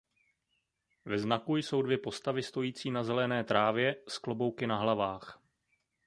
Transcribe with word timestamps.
Ve 1.05 1.19
znaku 1.19 1.55
jsou 1.57 1.81
dvě 1.81 1.97
postavy 1.97 2.43
stojící 2.43 2.91
na 2.91 3.03
zelené 3.03 3.43
trávě 3.43 3.95
s 4.07 4.17
klobouky 4.17 4.67
na 4.67 4.77
hlavách. 4.77 5.39